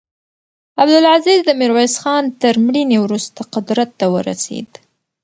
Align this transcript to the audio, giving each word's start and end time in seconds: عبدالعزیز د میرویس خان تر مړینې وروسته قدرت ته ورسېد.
عبدالعزیز 0.81 1.39
د 1.45 1.49
میرویس 1.59 1.93
خان 2.01 2.23
تر 2.41 2.53
مړینې 2.65 2.97
وروسته 3.01 3.39
قدرت 3.53 3.89
ته 3.99 4.05
ورسېد. 4.13 4.69